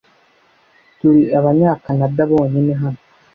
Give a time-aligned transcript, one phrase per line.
[0.97, 3.01] Turi abanyakanada bonyine hano.